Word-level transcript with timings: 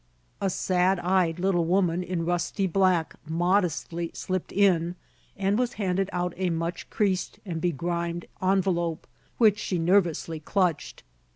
A 0.41 0.49
sad 0.49 0.97
eyed 1.01 1.37
little 1.37 1.63
woman 1.65 2.01
in 2.01 2.25
rusty 2.25 2.65
black 2.65 3.13
modestly 3.27 4.09
slipped 4.15 4.51
in, 4.51 4.95
and 5.37 5.59
was 5.59 5.73
handed 5.73 6.09
out 6.11 6.33
a 6.37 6.49
much 6.49 6.89
creased 6.89 7.37
and 7.45 7.61
begrimed 7.61 8.25
envelope, 8.41 9.05
which 9.37 9.59
she 9.59 9.77
nervously 9.77 10.39
clutched. 10.39 11.03